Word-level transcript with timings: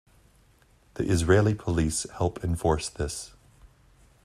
The 0.95 1.03
Israeli 1.03 1.53
police 1.53 2.07
help 2.17 2.43
enforce 2.43 2.89
this. 2.89 3.33